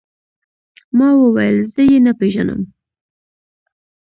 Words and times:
ما 0.97 1.09
وويل 1.21 1.57
زه 1.73 1.81
يې 1.89 1.97
نه 2.05 2.13
پېژنم. 2.19 2.61